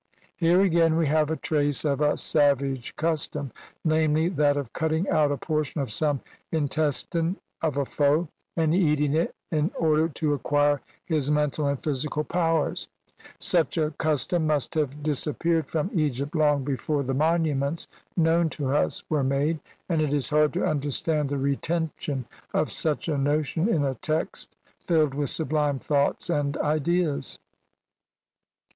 Here 0.35 0.59
again 0.61 0.97
we 0.97 1.05
have 1.05 1.29
a 1.29 1.35
trace 1.35 1.85
of 1.85 2.01
a 2.01 2.17
savage 2.17 2.95
custom, 2.95 3.51
namely 3.85 4.29
that 4.29 4.57
of 4.57 4.73
cutting 4.73 5.07
out 5.09 5.31
a 5.31 5.37
portion 5.37 5.79
of 5.79 5.91
some 5.91 6.21
intestine 6.51 7.35
of 7.61 7.77
a 7.77 7.85
foe 7.85 8.27
and 8.57 8.73
eating 8.73 9.13
it 9.13 9.35
in 9.51 9.69
order 9.77 10.07
to 10.09 10.33
acquire 10.33 10.81
his 11.05 11.29
mental 11.29 11.67
and 11.67 11.83
physical 11.83 12.23
powers; 12.23 12.89
such 13.37 13.77
a 13.77 13.91
custom 13.99 14.47
must 14.47 14.73
have 14.73 15.03
disappeared 15.03 15.67
from 15.67 15.91
Egypt 15.93 16.33
long 16.33 16.63
before 16.63 17.03
the 17.03 17.13
monuments 17.13 17.87
known 18.17 18.49
to 18.49 18.69
us 18.73 19.03
were 19.07 19.23
made, 19.23 19.59
and 19.87 20.01
it 20.01 20.13
is 20.15 20.29
hard 20.31 20.51
to 20.53 20.65
understand 20.65 21.29
the 21.29 21.37
retention 21.37 22.25
of 22.55 22.71
such 22.71 23.07
a 23.07 23.19
notion 23.19 23.69
in 23.69 23.85
a 23.85 23.93
text 23.93 24.55
filled 24.87 25.13
with 25.13 25.29
sublime 25.29 25.77
thoughts 25.77 26.27
and 26.27 26.57
ideas. 26.57 27.37